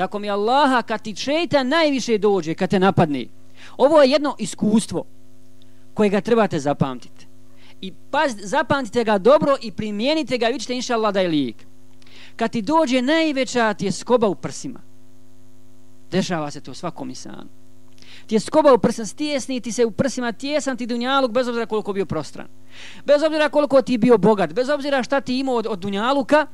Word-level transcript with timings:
Tako 0.00 0.18
mi 0.18 0.30
Allaha 0.30 0.82
kad 0.82 1.02
ti 1.02 1.16
šeitan 1.16 1.68
najviše 1.68 2.18
dođe, 2.18 2.54
kad 2.54 2.70
te 2.70 2.78
napadne. 2.78 3.26
Ovo 3.76 4.02
je 4.02 4.10
jedno 4.10 4.34
iskustvo 4.38 5.04
koje 5.94 6.08
ga 6.10 6.20
trebate 6.20 6.58
zapamtiti. 6.58 7.26
I 7.80 7.92
paz, 8.10 8.32
zapamtite 8.42 9.04
ga 9.04 9.18
dobro 9.18 9.56
i 9.62 9.72
primijenite 9.72 10.38
ga 10.38 10.48
i 10.48 10.52
vidite 10.52 10.74
inša 10.74 10.94
Allah 10.94 11.14
da 11.14 11.20
je 11.20 11.28
lijek. 11.28 11.56
Kad 12.36 12.50
ti 12.50 12.62
dođe 12.62 13.02
najveća 13.02 13.74
ti 13.74 13.84
je 13.84 13.92
skoba 13.92 14.28
u 14.28 14.34
prsima. 14.34 14.80
Dešava 16.10 16.50
se 16.50 16.60
to 16.60 16.74
svakom 16.74 17.08
insanu. 17.08 17.48
Ti 18.26 18.34
je 18.34 18.40
skoba 18.40 18.72
u 18.72 18.78
prsima, 18.78 19.06
stjesni 19.06 19.60
ti 19.60 19.72
se 19.72 19.84
u 19.84 19.90
prsima, 19.90 20.32
tjesan 20.32 20.76
ti 20.76 20.86
dunjaluk 20.86 21.30
bez 21.30 21.48
obzira 21.48 21.66
koliko 21.66 21.92
bio 21.92 22.06
prostran. 22.06 22.46
Bez 23.04 23.22
obzira 23.22 23.48
koliko 23.48 23.82
ti 23.82 23.98
bio 23.98 24.18
bogat, 24.18 24.52
bez 24.52 24.68
obzira 24.68 25.02
šta 25.02 25.20
ti 25.20 25.38
imao 25.38 25.54
od, 25.54 25.66
od 25.66 25.78
dunjaluka, 25.78 26.46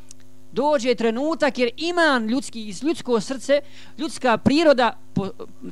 dođe 0.56 0.94
trenutak 0.94 1.58
jer 1.58 1.70
iman 1.76 2.26
ljudski, 2.26 2.68
iz 2.68 2.82
ljudsko 2.82 3.20
srce, 3.20 3.60
ljudska 3.98 4.38
priroda, 4.38 4.98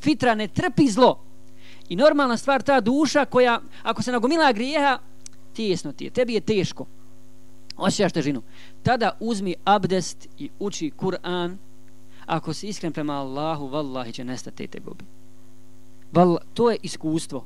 fitra 0.01 0.35
ne 0.35 0.49
trpi 0.49 0.89
zlo. 0.89 1.21
I 1.89 1.97
normalna 1.97 2.37
stvar 2.37 2.63
ta 2.63 2.81
duša 2.81 3.25
koja, 3.25 3.61
ako 3.83 4.03
se 4.03 4.13
nagomila 4.13 4.53
grijeha, 4.53 4.99
tijesno 5.53 5.93
ti 5.93 6.05
je, 6.05 6.11
tebi 6.11 6.35
je 6.35 6.41
teško. 6.41 6.87
Osjećaš 7.77 8.13
težinu. 8.13 8.43
Tada 8.83 9.17
uzmi 9.21 9.55
abdest 9.65 10.29
i 10.39 10.51
uči 10.59 10.91
Kur'an. 10.97 11.57
Ako 12.27 12.53
si 12.53 12.69
iskren 12.69 12.93
prema 12.93 13.13
Allahu, 13.21 13.69
vallahi 13.69 14.13
će 14.13 14.25
nestati 14.25 14.57
te 14.57 14.67
tegobi. 14.67 15.05
Val, 16.13 16.39
to 16.55 16.71
je 16.71 16.79
iskustvo. 16.83 17.45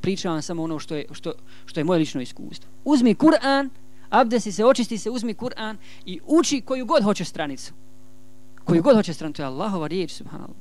Pričavam 0.00 0.42
samo 0.42 0.62
ono 0.62 0.78
što 0.78 0.94
je, 0.94 1.06
što, 1.12 1.32
što 1.66 1.80
je 1.80 1.84
moje 1.84 1.98
lično 1.98 2.20
iskustvo. 2.20 2.70
Uzmi 2.84 3.14
Kur'an, 3.14 3.68
abdesi 4.10 4.52
se, 4.52 4.64
očisti 4.64 4.98
se, 4.98 5.10
uzmi 5.10 5.34
Kur'an 5.34 5.76
i 6.06 6.20
uči 6.26 6.60
koju 6.60 6.86
god 6.86 7.02
hoće 7.02 7.24
stranicu. 7.24 7.72
Koju 8.64 8.82
god 8.82 8.96
hoće 8.96 9.14
stranicu. 9.14 9.36
To 9.36 9.42
je 9.42 9.46
Allahova 9.46 9.86
riječ, 9.86 10.10
subhanallah. 10.10 10.56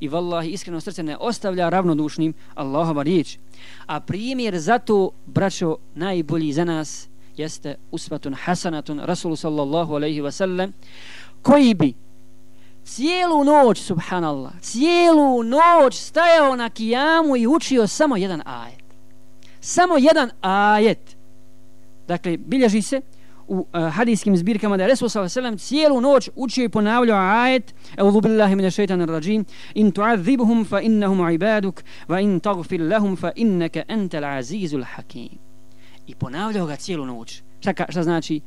I 0.00 0.08
vallahi, 0.08 0.50
iskreno 0.50 0.80
srce 0.80 1.02
ne 1.02 1.16
ostavlja 1.16 1.68
ravnodušnim 1.68 2.34
Allahova 2.54 3.02
riječ. 3.02 3.38
A 3.86 4.00
primjer 4.00 4.58
za 4.58 4.78
to, 4.78 5.10
braćo, 5.26 5.76
najbolji 5.94 6.52
za 6.52 6.64
nas 6.64 7.08
jeste 7.36 7.74
usvatun 7.90 8.34
hasanatun 8.34 9.00
Rasulu 9.00 9.36
sallallahu 9.36 9.94
alaihi 9.94 10.20
wa 10.20 10.30
sallam 10.30 10.72
koji 11.42 11.74
bi 11.74 11.94
cijelu 12.84 13.44
noć, 13.44 13.78
subhanallah, 13.78 14.52
cijelu 14.60 15.42
noć 15.42 15.94
stajao 15.94 16.56
na 16.56 16.70
kijamu 16.70 17.36
i 17.36 17.46
učio 17.46 17.86
samo 17.86 18.16
jedan 18.16 18.42
ajet. 18.44 18.84
Samo 19.60 19.98
jedan 19.98 20.30
ajet. 20.40 21.16
Dakle, 22.10 22.36
bilježi 22.36 22.82
se 22.82 23.00
u 23.48 23.58
uh, 23.58 23.92
hadijskim 23.94 24.36
zbirkama 24.36 24.76
da 24.76 24.82
je 24.82 24.88
Resul 24.88 25.08
s.a.v. 25.08 25.56
cijelu 25.56 26.00
noć 26.00 26.30
učio 26.36 26.64
i 26.64 26.68
ponavljao 26.68 27.18
ajet 27.18 27.74
Eudhu 27.96 28.20
billahi 28.20 28.56
mine 28.56 28.70
šeitan 28.70 29.08
rajim 29.08 29.44
In 29.74 29.92
tu'adhibuhum 29.92 30.64
fa 30.68 30.80
innahum 30.80 31.30
ibaduk 31.30 31.82
Va 32.08 32.20
in 32.20 32.40
tagfir 32.40 32.82
lahum 32.82 33.16
fa 33.16 33.30
innaka 33.36 33.82
entel 33.88 34.24
azizul 34.24 34.84
hakim 34.84 35.38
I 36.06 36.14
ponavljao 36.14 36.66
ga 36.66 36.76
cijelu 36.76 37.06
noć. 37.06 37.42
Šta, 37.60 37.74
šta 37.88 38.02
znači? 38.02 38.40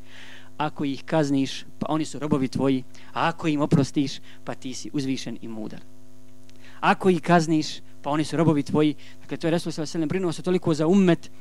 Ako 0.57 0.85
ih 0.85 1.03
kazniš, 1.03 1.65
pa 1.79 1.85
oni 1.89 2.05
su 2.05 2.19
robovi 2.19 2.47
tvoji. 2.47 2.83
A 3.13 3.27
ako 3.27 3.47
im 3.47 3.61
oprostiš, 3.61 4.19
pa 4.43 4.55
ti 4.55 4.73
si 4.73 4.89
uzvišen 4.93 5.37
i 5.41 5.47
mudar. 5.47 5.79
Ako 6.79 7.09
ih 7.09 7.21
kazniš, 7.21 7.79
pa 8.01 8.09
oni 8.09 8.23
su 8.23 8.37
robovi 8.37 8.63
tvoji. 8.63 8.95
Dakle, 9.21 9.37
to 9.37 9.47
je 9.47 9.51
Resul 9.51 9.71
s.a.v. 9.71 10.05
brinuo 10.05 10.31
se 10.31 10.41
toliko 10.41 10.73
za 10.73 10.87
ummet 10.87 11.31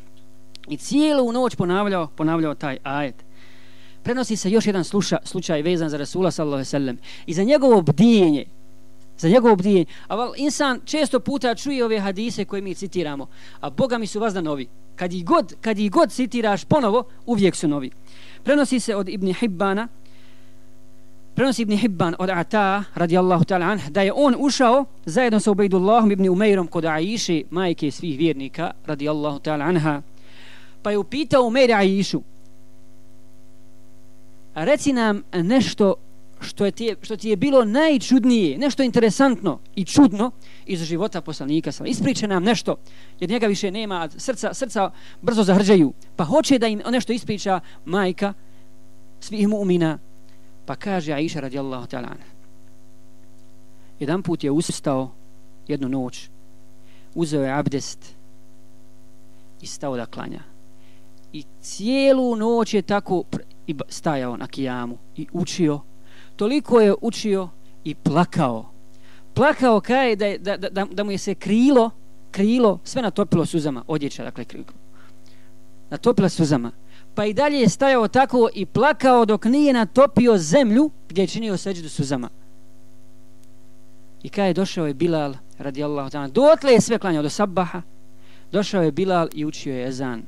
i 0.68 0.76
cijelu 0.76 1.32
noć 1.32 1.56
ponavljao, 1.56 2.06
ponavljao 2.06 2.54
taj 2.54 2.78
ajet. 2.82 3.24
Prenosi 4.02 4.36
se 4.36 4.50
još 4.50 4.66
jedan 4.66 4.84
sluša, 4.84 5.18
slučaj 5.24 5.62
vezan 5.62 5.88
za 5.88 5.96
Rasula 5.96 6.30
sallallahu 6.30 6.64
sallam 6.64 6.96
I 7.26 7.34
za 7.34 7.42
njegovo 7.42 7.82
bdijenje, 7.82 8.44
za 9.18 9.28
njegovo 9.28 9.56
bdijenje. 9.56 9.84
A 10.08 10.16
val, 10.16 10.32
insan 10.36 10.80
često 10.84 11.20
puta 11.20 11.54
čuje 11.54 11.84
ove 11.84 12.00
hadise 12.00 12.44
koje 12.44 12.62
mi 12.62 12.74
citiramo, 12.74 13.26
a 13.60 13.70
Boga 13.70 13.98
mi 13.98 14.06
su 14.06 14.20
vas 14.20 14.34
da 14.34 14.40
novi. 14.40 14.66
Kad 14.96 15.12
ih 15.12 15.24
god, 15.24 15.54
kad 15.60 15.78
ih 15.78 15.90
god 15.90 16.12
citiraš 16.12 16.64
ponovo, 16.64 17.04
uvijek 17.26 17.56
su 17.56 17.68
novi. 17.68 17.90
Prenosi 18.44 18.80
se 18.80 18.96
od 18.96 19.08
Ibn 19.08 19.32
Hibbana, 19.34 19.88
prenosi 21.34 21.62
Ibn 21.62 21.76
Hibban 21.76 22.14
od 22.18 22.30
Ata, 22.30 22.84
radijallahu 22.94 23.44
ta'ala 23.44 23.72
anh, 23.72 23.90
da 23.90 24.02
je 24.02 24.12
on 24.12 24.34
ušao 24.38 24.84
zajedno 25.04 25.40
sa 25.40 25.50
Ubejdullahom 25.50 26.12
Ibn 26.12 26.28
Umeirom 26.28 26.66
kod 26.66 26.84
Aiši, 26.84 27.44
majke 27.50 27.90
svih 27.90 28.18
vjernika, 28.18 28.70
radijallahu 28.86 29.38
ta'ala 29.38 29.64
anha, 29.64 30.02
pa 30.82 30.90
je 30.90 30.98
upitao 30.98 31.46
Umeir 31.46 31.72
Aišu, 31.72 32.22
reci 34.54 34.92
nam 34.92 35.22
nešto 35.32 35.94
što, 36.40 36.64
je 36.64 36.70
ti, 36.70 36.94
što 37.02 37.16
ti 37.16 37.28
je 37.28 37.36
bilo 37.36 37.64
najčudnije, 37.64 38.58
nešto 38.58 38.82
interesantno 38.82 39.58
i 39.74 39.84
čudno 39.84 40.30
iz 40.66 40.82
života 40.82 41.20
poslanika. 41.20 41.70
Ispriče 41.84 42.28
nam 42.28 42.42
nešto, 42.42 42.76
jer 43.20 43.30
njega 43.30 43.46
više 43.46 43.70
nema, 43.70 44.08
srca, 44.16 44.54
srca 44.54 44.90
brzo 45.22 45.42
zahrđaju, 45.42 45.92
pa 46.16 46.24
hoće 46.24 46.58
da 46.58 46.66
im 46.66 46.82
nešto 46.90 47.12
ispriča 47.12 47.60
majka 47.84 48.32
svih 49.20 49.48
mu'mina. 49.48 49.98
Pa 50.66 50.76
kaže 50.76 51.12
Aisha 51.12 51.40
radijallahu 51.40 51.86
ta'ala 51.86 52.32
jedan 54.02 54.22
put 54.22 54.44
je 54.44 54.50
ustao 54.50 55.10
jednu 55.68 55.88
noć, 55.88 56.28
uzeo 57.14 57.44
je 57.44 57.52
abdest 57.52 58.14
i 59.60 59.66
stao 59.66 59.96
da 59.96 60.06
klanja. 60.06 60.51
I 61.32 61.44
cijelu 61.60 62.36
noć 62.36 62.74
je 62.74 62.82
tako 62.82 63.24
stajao 63.88 64.36
na 64.36 64.46
kijamu 64.46 64.98
i 65.16 65.26
učio 65.32 65.80
toliko 66.36 66.80
je 66.80 66.94
učio 67.00 67.48
i 67.84 67.94
plakao. 67.94 68.70
Plakao 69.34 69.80
kaj 69.80 70.16
da, 70.16 70.38
da, 70.38 70.56
da, 70.56 70.84
da 70.84 71.04
mu 71.04 71.10
je 71.10 71.18
se 71.18 71.34
krilo, 71.34 71.90
krilo, 72.30 72.78
sve 72.84 73.02
natopilo 73.02 73.46
suzama, 73.46 73.84
odjeća, 73.86 74.24
dakle, 74.24 74.44
krilo. 74.44 74.64
Natopila 75.90 76.28
suzama. 76.28 76.70
Pa 77.14 77.24
i 77.24 77.34
dalje 77.34 77.60
je 77.60 77.68
stajao 77.68 78.08
tako 78.08 78.48
i 78.54 78.66
plakao 78.66 79.24
dok 79.24 79.44
nije 79.44 79.72
natopio 79.72 80.38
zemlju 80.38 80.90
gdje 81.08 81.22
je 81.22 81.26
činio 81.26 81.56
seđu 81.56 81.88
suzama. 81.88 82.28
I 84.22 84.28
kaj 84.28 84.48
je 84.48 84.54
došao 84.54 84.86
je 84.86 84.94
Bilal, 84.94 85.34
radijallahu 85.58 86.10
ta'ala, 86.10 86.28
dotle 86.28 86.72
je 86.72 86.80
sve 86.80 86.98
klanjao 86.98 87.22
do 87.22 87.28
sabaha, 87.28 87.82
došao 88.52 88.82
je 88.82 88.92
Bilal 88.92 89.28
i 89.34 89.44
učio 89.44 89.74
je 89.74 89.88
ezan. 89.88 90.22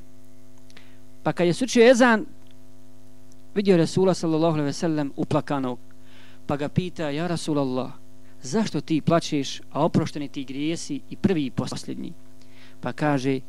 Pa 1.25 1.33
kad 1.33 1.47
je 1.47 1.53
sučio 1.53 1.89
ezan, 1.89 2.25
vidio 3.55 3.77
Resula 3.77 4.13
sallallahu 4.13 4.53
alaihi 4.53 4.65
ve 4.65 4.73
sellem 4.73 5.11
uplakanog 5.15 5.79
pa 6.45 6.57
ga 6.57 6.69
pita, 6.69 7.09
ja 7.09 7.27
Rasulallah, 7.27 7.91
zašto 8.41 8.81
ti 8.81 9.01
plačeš, 9.01 9.61
a 9.71 9.85
oprošteni 9.85 10.27
ti 10.27 10.43
grijesi 10.43 11.01
i 11.09 11.15
prvi 11.15 11.45
i 11.45 11.51
posljednji? 11.51 12.13
Pa 12.81 12.93
kaže, 12.93 13.39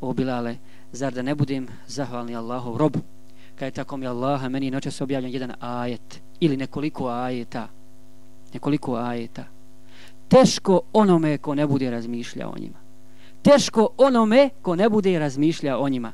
o 0.00 0.12
Bilale, 0.12 0.56
zar 0.92 1.12
da 1.12 1.22
ne 1.22 1.34
budem 1.34 1.68
zahvalni 1.86 2.36
Allahov 2.36 2.76
robu? 2.76 2.98
Kad 3.58 3.66
je 3.66 3.70
tako 3.70 3.96
mi 3.96 4.06
Allaha, 4.06 4.48
meni 4.48 4.66
je 4.66 4.72
noćas 4.72 5.00
objavljen 5.00 5.32
jedan 5.32 5.52
ajet, 5.60 6.22
ili 6.40 6.56
nekoliko 6.56 7.08
ajeta, 7.08 7.68
nekoliko 8.54 8.96
ajeta. 8.96 9.44
Teško 10.28 10.80
onome 10.92 11.38
ko 11.38 11.54
ne 11.54 11.66
bude 11.66 11.90
razmišljao 11.90 12.50
o 12.50 12.58
njima. 12.58 12.78
Teško 13.42 13.88
onome 13.98 14.50
ko 14.62 14.76
ne 14.76 14.88
bude 14.88 15.18
razmišljao 15.18 15.80
o 15.80 15.88
njima 15.88 16.12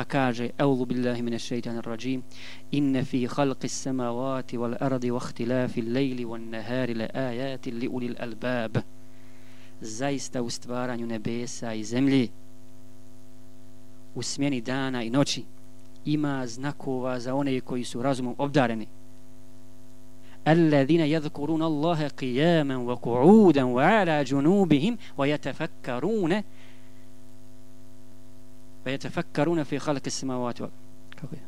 pa 0.00 0.04
kaže 0.04 0.50
Eulu 0.58 0.86
billahi 0.86 1.22
mine 1.22 1.38
šeitan 1.38 1.80
rajim 1.84 2.22
Inne 2.72 3.04
fi 3.04 3.26
halqi 3.26 3.68
samavati 3.68 4.56
wal 4.56 4.76
ardi 4.80 5.10
wa 5.10 5.20
ihtilafi 5.20 5.82
lejli 5.82 6.24
wa 6.24 6.38
nahari 6.38 6.94
le 6.94 7.06
ajati 7.14 7.70
li 7.70 7.88
ulil 7.88 8.16
albab 8.18 8.78
Zaista 9.80 10.42
u 10.42 10.50
stvaranju 10.50 11.06
nebesa 11.06 11.74
i 11.74 11.84
zemlji 11.84 12.30
u 14.14 14.22
smjeni 14.22 14.60
dana 14.60 15.02
i 15.02 15.10
noći 15.10 15.44
ima 16.04 16.46
znakova 16.46 17.20
za 17.20 17.34
one 17.34 17.60
koji 17.60 17.84
su 17.84 18.02
razumom 18.02 18.34
obdareni 18.38 18.86
الذين 20.48 21.00
يذكرون 21.00 21.62
الله 21.62 22.08
قياما 22.08 22.76
وقعودا 22.76 23.62
وعلى 23.62 24.24
جنوبهم 24.24 24.98
ويتفكرون 25.18 26.42
ve 28.84 28.98
yatafakkaruna 28.98 29.64
fi 29.64 29.78
khalqis 29.78 30.24
samawati 30.24 30.62
kako 31.20 31.34
je 31.34 31.40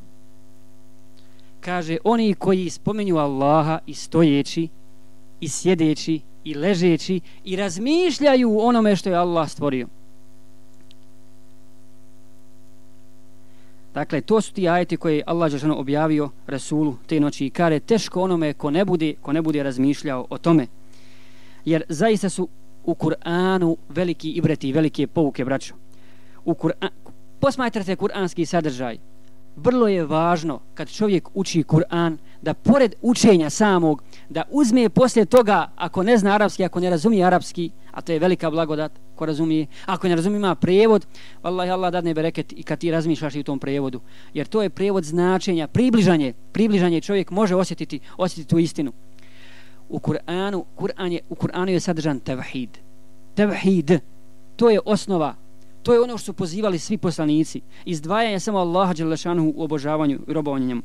kaže 1.60 1.96
oni 2.04 2.34
koji 2.34 2.70
spominju 2.70 3.16
Allaha 3.16 3.78
i 3.86 3.94
stojeći 3.94 4.68
i 5.40 5.48
sjedeći 5.48 6.20
i 6.44 6.54
ležeći 6.54 7.20
i 7.44 7.56
razmišljaju 7.56 8.58
onome 8.58 8.96
što 8.96 9.10
je 9.10 9.16
Allah 9.16 9.48
stvorio 9.48 9.88
Dakle, 13.94 14.20
to 14.20 14.40
su 14.40 14.52
ti 14.52 14.68
ajeti 14.68 14.96
koje 14.96 15.16
je 15.16 15.22
Allah 15.26 15.50
Žešano 15.50 15.76
objavio 15.76 16.30
Rasulu 16.46 16.96
te 17.06 17.20
noći 17.20 17.46
i 17.46 17.50
kare 17.50 17.80
teško 17.80 18.22
onome 18.22 18.52
ko 18.52 18.70
ne 18.70 18.84
bude, 18.84 19.14
ko 19.22 19.32
ne 19.32 19.42
bude 19.42 19.62
razmišljao 19.62 20.26
o 20.30 20.38
tome. 20.38 20.66
Jer 21.64 21.82
zaista 21.88 22.28
su 22.28 22.48
u 22.84 22.94
Kur'anu 22.94 23.76
veliki 23.88 24.30
ibreti, 24.30 24.72
velike 24.72 25.06
pouke, 25.06 25.44
braćo. 25.44 25.74
U 26.44 26.54
Kur'an, 26.54 26.88
posmatrate 27.42 27.96
kuranski 27.96 28.46
sadržaj. 28.46 28.98
Vrlo 29.56 29.88
je 29.88 30.04
važno 30.06 30.60
kad 30.74 30.88
čovjek 30.88 31.28
uči 31.34 31.62
Kur'an 31.62 32.16
da 32.42 32.54
pored 32.54 32.94
učenja 33.02 33.50
samog 33.50 34.02
da 34.28 34.44
uzme 34.50 34.88
poslije 34.88 35.24
toga 35.26 35.70
ako 35.76 36.02
ne 36.02 36.18
zna 36.18 36.34
arapski, 36.34 36.64
ako 36.64 36.80
ne 36.80 36.90
razumije 36.90 37.24
arapski 37.24 37.70
a 37.90 38.00
to 38.00 38.12
je 38.12 38.18
velika 38.18 38.50
blagodat 38.50 38.92
ko 39.16 39.26
razumije 39.26 39.66
ako 39.86 40.08
ne 40.08 40.16
razumije 40.16 40.38
ima 40.38 40.54
prevod 40.54 41.06
vallahi 41.42 41.70
Allah 41.70 41.92
dadne 41.92 42.14
bereket 42.14 42.52
i 42.52 42.62
kad 42.62 42.78
ti 42.78 42.90
razmišljaš 42.90 43.34
i 43.34 43.40
u 43.40 43.44
tom 43.44 43.58
prevodu 43.58 44.00
jer 44.34 44.46
to 44.46 44.62
je 44.62 44.70
prevod 44.70 45.04
značenja 45.04 45.66
približanje, 45.66 46.32
približanje 46.52 47.00
čovjek 47.00 47.30
može 47.30 47.54
osjetiti, 47.54 48.00
osjetiti 48.16 48.50
tu 48.50 48.58
istinu. 48.58 48.92
U 49.88 49.98
Kur'anu 49.98 50.64
Kur'an 50.76 51.12
je, 51.12 51.20
u 51.28 51.34
Kur'anu 51.34 51.68
je 51.68 51.80
sadržan 51.80 52.20
tevhid. 52.20 52.78
Tevhid 53.34 54.00
to 54.56 54.70
je 54.70 54.80
osnova 54.84 55.34
To 55.82 55.92
je 55.92 56.00
ono 56.00 56.18
što 56.18 56.24
su 56.24 56.32
pozivali 56.32 56.78
svi 56.78 56.98
poslanici. 56.98 57.60
Izdvajanje 57.84 58.40
samo 58.40 58.58
Allaha 58.58 58.92
Đelešanu 58.92 59.52
u 59.56 59.62
obožavanju 59.62 60.18
i 60.28 60.32
robovanju 60.32 60.66
njemu. 60.66 60.82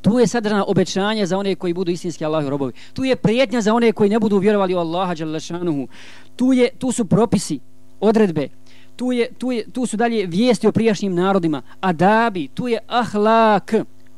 Tu 0.00 0.18
je 0.18 0.26
sadržana 0.26 0.64
obećanje 0.68 1.26
za 1.26 1.38
one 1.38 1.54
koji 1.54 1.74
budu 1.74 1.90
istinski 1.90 2.24
Allahu 2.24 2.50
robovi. 2.50 2.72
Tu 2.92 3.04
je 3.04 3.16
prijetnja 3.16 3.60
za 3.60 3.74
one 3.74 3.92
koji 3.92 4.10
ne 4.10 4.18
budu 4.18 4.38
vjerovali 4.38 4.74
u 4.74 4.78
Allaha 4.78 5.14
Đelešanu. 5.14 5.88
Tu, 6.36 6.52
je, 6.52 6.70
tu 6.78 6.92
su 6.92 7.04
propisi, 7.04 7.60
odredbe. 8.00 8.48
Tu, 8.96 9.12
je, 9.12 9.32
tu, 9.38 9.52
je, 9.52 9.70
tu 9.70 9.86
su 9.86 9.96
dalje 9.96 10.26
vijesti 10.26 10.66
o 10.66 10.72
prijašnjim 10.72 11.14
narodima. 11.14 11.62
Adabi, 11.80 12.48
tu 12.48 12.68
je 12.68 12.78
ahlak 12.86 13.74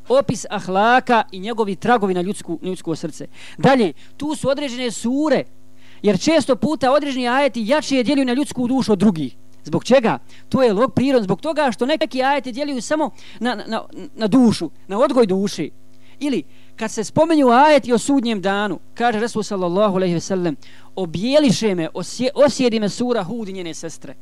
opis 0.09 0.45
ahlaka 0.49 1.23
i 1.31 1.39
njegovi 1.39 1.75
tragovi 1.75 2.13
na 2.13 2.21
ljudsku, 2.21 2.59
ljudsko 2.61 2.95
srce. 2.95 3.27
Dalje, 3.57 3.93
tu 4.17 4.35
su 4.35 4.49
određene 4.49 4.91
sure, 4.91 5.43
jer 6.01 6.19
često 6.19 6.55
puta 6.55 6.91
određeni 6.91 7.27
ajeti 7.27 7.63
jače 7.67 8.03
djeluju 8.03 8.25
na 8.25 8.33
ljudsku 8.33 8.67
dušu 8.67 8.91
od 8.91 8.99
drugih. 8.99 9.35
Zbog 9.65 9.83
čega? 9.83 10.19
To 10.49 10.63
je 10.63 10.73
log 10.73 10.93
prirod. 10.93 11.23
Zbog 11.23 11.41
toga 11.41 11.71
što 11.71 11.85
neki 11.85 12.23
ajeti 12.23 12.51
djeluju 12.51 12.81
samo 12.81 13.09
na, 13.39 13.55
na, 13.67 13.81
na 14.15 14.27
dušu, 14.27 14.69
na 14.87 14.99
odgoj 14.99 15.25
duši. 15.25 15.71
Ili 16.19 16.43
kad 16.75 16.91
se 16.91 17.03
spomenju 17.03 17.49
ajeti 17.49 17.93
o 17.93 17.97
sudnjem 17.97 18.41
danu, 18.41 18.79
kaže 18.93 19.19
Resul 19.19 19.43
sallallahu 19.43 19.95
alaihi 19.95 20.13
ve 20.13 20.19
sellem, 20.19 20.55
objeliše 20.95 21.75
me, 21.75 21.89
osje, 21.93 22.29
osjedi 22.35 22.79
me 22.79 22.89
sura 22.89 23.23
Hud 23.23 23.47
njene 23.47 23.73
sestre. 23.73 24.15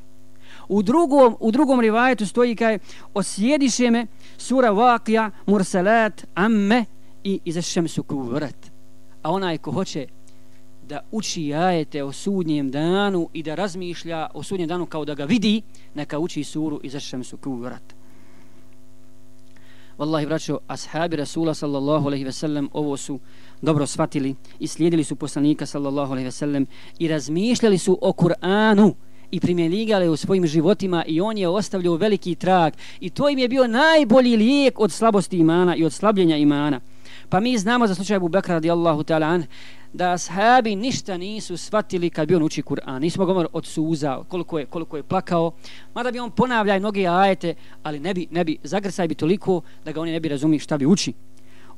U 0.68 0.82
drugom, 0.82 1.36
u 1.40 1.52
drugom 1.52 1.80
rivajetu 1.80 2.26
stoji 2.26 2.56
kaj 2.56 2.80
osjediše 3.14 3.92
me 3.92 4.08
sura 4.38 4.72
Vakija, 4.72 5.32
Mursalat, 5.46 6.26
Amme 6.36 6.86
i 7.24 7.40
Izešem 7.46 7.88
su 7.88 8.04
kuvrat. 8.04 8.56
A 9.22 9.32
onaj 9.32 9.58
ko 9.58 9.72
hoće 9.72 10.08
da 10.88 11.00
uči 11.12 11.54
ajete 11.54 12.04
o 12.04 12.12
sudnjem 12.12 12.72
danu 12.72 13.30
i 13.34 13.44
da 13.44 13.56
razmišlja 13.56 14.28
o 14.34 14.44
sudnjem 14.44 14.68
danu 14.68 14.86
kao 14.86 15.06
da 15.06 15.16
ga 15.16 15.26
vidi, 15.26 15.62
neka 15.96 16.20
uči 16.20 16.44
suru 16.44 16.80
i 16.84 16.90
zašem 16.90 17.24
su 17.24 17.38
kurat. 17.38 18.04
Wallahi, 19.98 20.26
braćo, 20.26 20.60
ashabi 20.68 21.16
Rasula 21.16 21.54
sallallahu 21.54 22.08
alaihi 22.08 22.32
sellem 22.32 22.70
ovo 22.74 22.98
su 22.98 23.20
dobro 23.62 23.86
shvatili 23.86 24.36
i 24.60 24.68
slijedili 24.68 25.04
su 25.04 25.16
poslanika 25.16 25.66
sallallahu 25.66 26.12
alaihi 26.12 26.32
sellem 26.32 26.66
i 27.00 27.08
razmišljali 27.08 27.78
su 27.78 28.00
o 28.02 28.12
Kur'anu 28.12 28.94
i 29.32 29.40
primjenjivali 29.40 30.10
u 30.10 30.16
svojim 30.16 30.48
životima 30.48 31.04
i 31.08 31.22
on 31.22 31.38
je 31.38 31.48
ostavljao 31.48 31.96
veliki 31.96 32.36
trag 32.36 32.74
i 33.00 33.10
to 33.10 33.30
im 33.30 33.40
je 33.40 33.48
bio 33.48 33.68
najbolji 33.68 34.38
lijek 34.38 34.80
od 34.80 34.92
slabosti 34.92 35.38
imana 35.38 35.76
i 35.76 35.86
od 35.86 35.94
slabljenja 35.94 36.38
imana. 36.38 36.80
Pa 37.30 37.40
mi 37.40 37.58
znamo 37.58 37.88
za 37.88 37.96
slučaj 37.96 38.16
Abu 38.16 38.28
Bakra 38.28 38.54
radijallahu 38.54 39.04
ta'ala 39.04 39.26
an, 39.26 39.46
da 39.94 40.12
ashabi 40.12 40.76
ništa 40.76 41.18
nisu 41.18 41.58
shvatili 41.58 42.10
kad 42.10 42.28
bi 42.28 42.36
on 42.36 42.44
uči 42.44 42.62
Kur'an. 42.62 43.02
Nismo 43.02 43.26
govorili 43.26 43.50
od 43.54 43.66
suza, 43.66 44.24
koliko 44.28 44.60
je, 44.60 44.66
koliko 44.66 44.98
je 44.98 45.04
plakao. 45.04 45.52
Mada 45.96 46.12
bi 46.12 46.20
on 46.20 46.32
ponavljaj 46.32 46.80
mnoge 46.80 47.08
ajete, 47.08 47.54
ali 47.84 48.00
ne 48.00 48.14
bi, 48.14 48.28
ne 48.32 48.44
bi, 48.44 48.58
zagrsaj 48.64 49.08
bi 49.08 49.16
toliko 49.16 49.62
da 49.86 49.92
ga 49.92 50.02
oni 50.02 50.12
ne 50.12 50.20
bi 50.20 50.30
razumili 50.30 50.60
šta 50.60 50.78
bi 50.78 50.86
uči. 50.86 51.14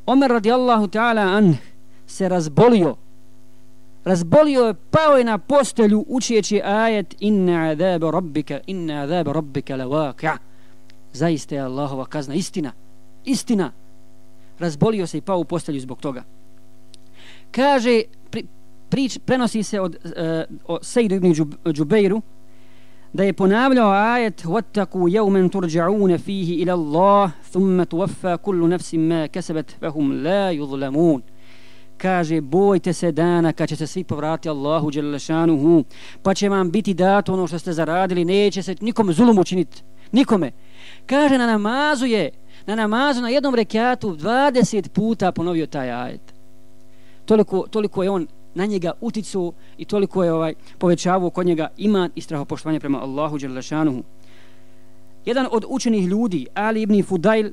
Omer 0.06 0.31
radijallahu 0.31 0.88
ta'ala 0.88 1.38
an 1.38 1.57
se 2.07 2.30
razbolio. 2.30 2.95
Razbolio 4.06 4.63
je, 4.63 4.74
pao 4.74 5.18
je 5.18 5.24
na 5.24 5.38
postelju 5.38 6.06
učeći 6.07 6.62
ajet 6.63 7.15
inna 7.19 7.69
azabe 7.69 8.12
rabbika, 8.12 8.59
inna 8.68 9.01
azabe 9.01 9.33
rabbika 9.33 9.75
la 9.75 9.86
waqia. 9.86 10.38
Zaista 11.13 11.56
je 11.56 11.62
Allahova 11.62 12.06
kazna 12.06 12.36
istina. 12.36 12.71
Istina 13.25 13.71
Razbolio 14.59 15.06
se 15.06 15.19
i 15.19 15.21
pao 15.21 15.38
u 15.38 15.44
postelju 15.44 15.81
zbog 15.81 16.00
toga 16.00 16.25
kaže 17.50 18.03
pri, 18.31 18.44
prič, 18.88 19.19
prenosi 19.25 19.62
se 19.62 19.81
od 19.81 19.97
uh, 20.05 20.11
o 20.67 20.79
Sejdu 20.82 21.15
ibn 21.15 21.35
Džubejru 21.73 22.23
da 23.12 23.25
je 23.25 23.32
ponavljao 23.32 23.91
ajet 23.91 24.44
وَتَّقُوا 24.44 25.11
يَوْمًا 25.11 25.49
تُرْجَعُونَ 25.49 26.17
فِيهِ 26.17 26.62
إِلَى 26.62 26.73
اللَّهِ 26.73 27.31
ثُمَّ 27.53 27.82
تُوَفَّى 27.82 28.37
كُلُّ 28.37 28.69
نَفْسٍ 28.69 28.94
مَا 28.94 29.27
كَسَبَتْ 29.27 29.71
فَهُمْ 29.81 30.23
لَا 30.23 30.50
يُظْلَمُونَ 30.50 31.23
kaže 31.99 32.41
bojte 32.41 32.93
se 32.93 33.12
dana 33.12 33.53
kad 33.53 33.69
će 33.69 33.77
se 33.77 33.87
svi 33.87 34.05
povrati 34.05 34.49
Allahu 34.49 34.91
Đelešanuhu 34.91 35.85
pa 36.23 36.35
će 36.35 36.49
vam 36.49 36.71
biti 36.71 36.94
dato 36.94 37.32
ono 37.32 37.47
što 37.47 37.59
ste 37.59 37.73
zaradili 37.73 38.25
neće 38.25 38.62
se 38.62 38.75
nikome 38.81 39.12
zulum 39.12 39.38
učiniti 39.38 39.82
nikome 40.12 40.50
kaže 41.06 41.38
na 41.38 41.47
namazu 41.47 42.06
je 42.06 42.31
na 42.67 42.75
namazu 42.75 43.21
na 43.21 43.29
jednom 43.29 43.55
rekiatu 43.55 44.17
20 44.17 44.88
puta 44.88 45.32
ponovio 45.32 45.67
taj 45.67 45.91
ajet 45.91 46.41
toliko, 47.31 47.67
toliko 47.71 48.03
je 48.03 48.11
on 48.11 48.27
na 48.55 48.67
njega 48.67 48.93
uticu 49.00 49.53
i 49.79 49.85
toliko 49.85 50.25
je 50.25 50.32
ovaj 50.32 50.55
povećavao 50.79 51.31
kod 51.31 51.47
njega 51.47 51.69
iman 51.77 52.11
i 52.15 52.21
strahopoštovanje 52.21 52.81
prema 52.81 53.03
Allahu 53.03 53.38
Đelešanuhu. 53.38 54.03
Jedan 55.25 55.47
od 55.50 55.65
učenih 55.69 56.06
ljudi, 56.06 56.47
Ali 56.55 56.82
ibn 56.82 57.03
Fudail, 57.03 57.53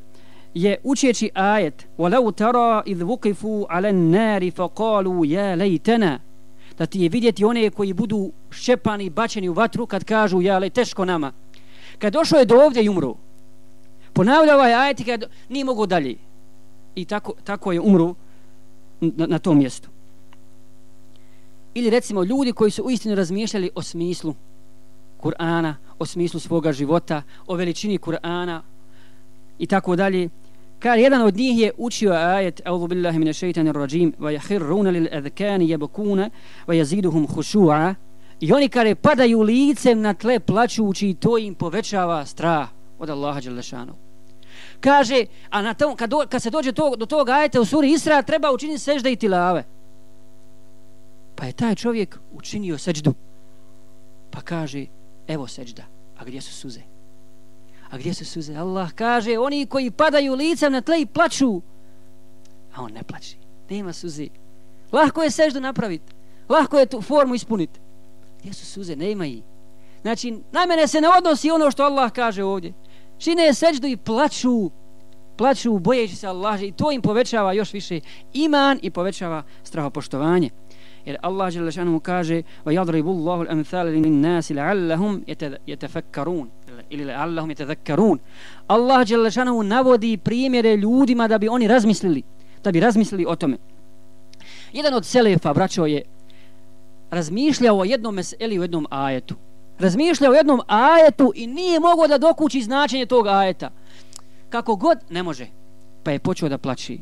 je 0.53 0.77
učeći 0.83 1.29
ajet 1.33 1.87
وَلَوْ 1.97 2.31
تَرَا 2.31 2.83
إِذْ 2.83 3.03
وُقِفُوا 3.03 3.65
عَلَى 3.69 3.89
النَّارِ 3.89 4.51
فَقَالُوا 4.51 5.25
يَا 5.25 5.55
لَيْتَنَا 5.55 6.19
da 6.77 6.85
ti 6.85 6.99
je 7.01 7.09
vidjeti 7.09 7.45
one 7.45 7.69
koji 7.69 7.93
budu 7.93 8.31
šepani, 8.51 9.09
bačeni 9.09 9.49
u 9.49 9.53
vatru 9.53 9.85
kad 9.85 10.03
kažu 10.03 10.41
ja, 10.41 10.55
ale 10.55 10.69
teško 10.69 11.05
nama. 11.05 11.31
Kad 11.99 12.13
došao 12.13 12.39
je 12.39 12.45
do 12.45 12.55
ovdje 12.55 12.83
i 12.83 12.89
umru, 12.89 13.15
ponavlja 14.12 14.54
ovaj 14.54 14.74
ajet 14.74 15.00
i 15.00 15.04
kad 15.04 15.24
nije 15.48 15.64
mogo 15.64 15.86
dalje. 15.86 16.16
I 16.94 17.04
tako, 17.04 17.32
tako 17.44 17.72
je 17.72 17.80
umru 17.80 18.14
na, 19.00 19.26
na 19.26 19.38
tom 19.38 19.58
mjestu. 19.58 19.88
Ili 21.74 21.90
recimo 21.90 22.24
ljudi 22.24 22.52
koji 22.52 22.70
su 22.70 22.82
uistinu 22.82 23.14
razmišljali 23.14 23.70
o 23.74 23.82
smislu 23.82 24.34
Kur'ana, 25.22 25.74
o 25.98 26.06
smislu 26.06 26.40
svoga 26.40 26.72
života, 26.72 27.22
o 27.46 27.54
veličini 27.54 27.98
Kur'ana 27.98 28.60
i 29.58 29.66
tako 29.66 29.96
dalje. 29.96 30.28
Kad 30.78 30.98
jedan 30.98 31.22
od 31.22 31.36
njih 31.36 31.58
je 31.58 31.72
učio 31.78 32.12
ajet 32.12 32.60
A'udhu 32.64 32.88
billahi 32.88 33.18
mine 33.18 33.32
shaitanir 33.32 33.74
rajim 33.74 34.12
wa 34.18 34.30
jahirruna 34.30 34.90
lil 34.90 35.06
adhkani 35.12 35.68
yabkuna 35.68 36.30
wa 36.66 36.72
jaziduhum 36.74 37.26
khushu'a 37.26 37.94
i 38.40 38.52
oni 38.52 38.68
kare 38.68 38.94
padaju 38.94 39.42
licem 39.42 40.00
na 40.00 40.14
tle 40.14 40.40
plačući 40.40 41.08
i 41.08 41.14
to 41.14 41.38
im 41.38 41.54
povećava 41.54 42.26
strah 42.26 42.68
od 43.02 43.10
Allaha 43.10 43.40
dželle 43.40 43.62
kaže, 44.80 45.26
a 45.50 45.62
na 45.62 45.74
tom, 45.74 45.96
kad, 45.96 46.10
do, 46.10 46.26
kad 46.28 46.42
se 46.42 46.50
dođe 46.50 46.72
to, 46.72 46.96
do 46.96 47.06
tog 47.06 47.28
ajeta 47.28 47.60
u 47.60 47.64
suri 47.64 47.92
Isra, 47.92 48.22
treba 48.22 48.52
učiniti 48.52 48.78
sežda 48.78 49.08
i 49.08 49.16
tilave. 49.16 49.64
Pa 51.34 51.46
je 51.46 51.52
taj 51.52 51.74
čovjek 51.74 52.18
učinio 52.32 52.78
seđdu. 52.78 53.14
Pa 54.30 54.40
kaže, 54.40 54.86
evo 55.28 55.46
seđda, 55.46 55.82
A 56.18 56.24
gdje 56.24 56.40
su 56.40 56.52
suze? 56.52 56.80
A 57.90 57.98
gdje 57.98 58.14
su 58.14 58.24
suze? 58.24 58.54
Allah 58.54 58.92
kaže, 58.92 59.38
oni 59.38 59.66
koji 59.66 59.90
padaju 59.90 60.34
licem 60.34 60.72
na 60.72 60.80
tle 60.80 61.00
i 61.00 61.06
plaču. 61.06 61.60
A 62.74 62.82
on 62.82 62.92
ne 62.92 63.02
plaći. 63.02 63.36
Nema 63.70 63.92
suze. 63.92 64.28
Lahko 64.92 65.22
je 65.22 65.30
seždu 65.30 65.60
napraviti. 65.60 66.12
Lahko 66.48 66.78
je 66.78 66.86
tu 66.86 67.02
formu 67.02 67.34
ispuniti. 67.34 67.80
Gdje 68.40 68.54
su 68.54 68.66
suze? 68.66 68.96
Nema 68.96 69.26
i. 69.26 69.42
Znači, 70.02 70.38
na 70.52 70.66
mene 70.66 70.88
se 70.88 71.00
ne 71.00 71.08
odnosi 71.08 71.50
ono 71.50 71.70
što 71.70 71.82
Allah 71.82 72.12
kaže 72.12 72.44
ovdje 72.44 72.72
čine 73.22 73.54
seđdu 73.54 73.86
i 73.86 73.96
plaću 73.96 74.70
plaću 75.36 75.78
bojeći 75.78 76.16
se 76.16 76.26
Allah 76.26 76.62
i 76.62 76.72
to 76.72 76.92
im 76.92 77.02
povećava 77.02 77.52
još 77.52 77.72
više 77.72 78.00
iman 78.32 78.78
i 78.82 78.90
povećava 78.90 79.42
strahopoštovanje. 79.62 80.50
Jer 81.04 81.16
Allah 81.22 81.52
dželle 81.52 81.72
šanu 81.72 82.00
kaže 82.00 82.42
wa 82.64 82.72
yadribu 82.72 83.10
Allahu 83.10 83.44
al-amthal 83.44 83.86
lin-nas 83.86 84.50
la'allahum 84.50 85.20
yatafakkarun. 85.66 86.46
Ili 86.90 87.04
la'allahum 87.04 87.54
yatadhakkarun. 87.54 88.18
Allah 88.66 89.06
dželle 89.06 89.30
šanu 89.30 89.62
navodi 89.62 90.16
primjere 90.16 90.76
ljudima 90.76 91.28
da 91.28 91.38
bi 91.38 91.48
oni 91.48 91.68
razmislili 91.68 92.22
da 92.64 92.72
bi 92.72 92.80
razmislili 92.80 93.26
o 93.28 93.36
tome. 93.36 93.56
Jedan 94.72 94.94
od 94.94 95.06
selefa 95.06 95.54
braćo 95.54 95.86
je 95.86 96.02
razmišljao 97.10 97.78
o 97.78 97.84
jednom 97.84 98.14
meseli 98.14 98.58
u 98.58 98.62
jednom 98.62 98.86
ajetu 98.90 99.34
razmišlja 99.79 100.31
o 100.31 100.33
jednom 100.33 100.61
ajetu 100.67 101.31
i 101.35 101.47
nije 101.47 101.79
mogao 101.79 102.07
da 102.07 102.17
dokući 102.17 102.61
značenje 102.61 103.05
tog 103.05 103.27
ajeta. 103.27 103.69
Kako 104.49 104.75
god 104.75 104.97
ne 105.09 105.23
može. 105.23 105.47
Pa 106.03 106.11
je 106.11 106.19
počeo 106.19 106.49
da 106.49 106.57
plaći. 106.57 106.99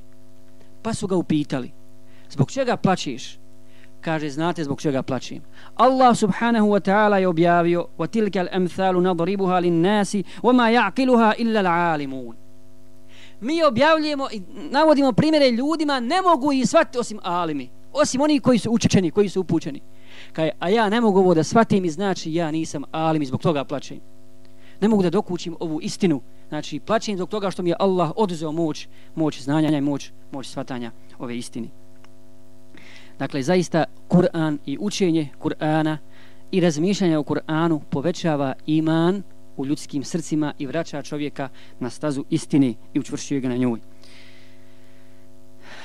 Pa 0.82 0.94
su 0.94 1.08
ga 1.08 1.16
upitali. 1.16 1.72
Zbog 2.30 2.52
čega 2.52 2.78
plačiš? 2.78 3.40
Kaže, 4.02 4.30
znate 4.30 4.64
zbog 4.64 4.82
čega 4.82 5.02
plačim. 5.02 5.42
Allah 5.76 6.18
subhanahu 6.18 6.68
wa 6.68 6.80
ta'ala 6.80 7.16
je 7.16 7.28
objavio 7.28 7.88
وَتِلْكَ 7.98 8.38
الْأَمْثَالُ 8.38 9.02
نَضْرِبُهَا 9.02 9.60
لِلنَّاسِ 9.60 10.16
وَمَا 10.44 10.70
يَعْقِلُهَا 10.70 11.34
إِلَّا 11.34 11.60
الْعَالِمُونَ 11.60 12.36
mi 13.40 13.64
objavljujemo 13.64 14.28
i 14.32 14.42
navodimo 14.70 15.12
primjere 15.12 15.52
ljudima, 15.52 16.00
ne 16.00 16.22
mogu 16.22 16.54
ih 16.54 16.68
shvatiti 16.68 16.98
osim 16.98 17.20
alimi. 17.24 17.70
Osim 17.94 18.22
oni 18.22 18.40
koji 18.40 18.60
su 18.60 18.72
učečeni, 18.72 19.12
koji 19.12 19.30
su 19.30 19.42
upućeni. 19.42 19.82
Kaj, 20.33 20.51
a 20.59 20.69
ja 20.69 20.89
ne 20.89 21.01
mogu 21.01 21.19
ovo 21.19 21.35
da 21.35 21.45
shvatim 21.45 21.85
i 21.85 21.91
znači 21.91 22.35
ja 22.35 22.51
nisam 22.51 22.83
alim 22.91 23.23
i 23.23 23.27
zbog 23.27 23.41
toga 23.41 23.65
plaćem. 23.65 24.01
Ne 24.81 24.89
mogu 24.89 25.03
da 25.03 25.11
dokućim 25.11 25.57
ovu 25.61 25.81
istinu. 25.83 26.21
Znači, 26.49 26.81
plaćem 26.81 27.17
zbog 27.17 27.29
toga 27.29 27.51
što 27.51 27.63
mi 27.63 27.71
je 27.71 27.77
Allah 27.79 28.13
oduzeo 28.17 28.53
moć, 28.53 28.89
moć 29.15 29.43
znanja 29.43 29.79
i 29.79 29.81
moć, 29.81 30.11
moć 30.33 30.49
shvatanja 30.49 30.91
ove 31.19 31.39
istine. 31.39 31.69
Dakle, 33.19 33.43
zaista 33.43 33.85
Kur'an 34.09 34.59
i 34.67 34.79
učenje 34.81 35.29
Kur'ana 35.41 35.97
i 36.51 36.61
razmišljanje 36.61 37.19
o 37.19 37.23
Kur'anu 37.23 37.81
povećava 37.91 38.53
iman 38.67 39.23
u 39.57 39.67
ljudskim 39.67 40.05
srcima 40.05 40.53
i 40.59 40.67
vraća 40.67 41.03
čovjeka 41.03 41.49
na 41.81 41.91
stazu 41.91 42.25
istine 42.31 42.75
i 42.95 43.01
učvršćuje 43.01 43.41
ga 43.41 43.49
na 43.49 43.57
njoj. 43.57 43.81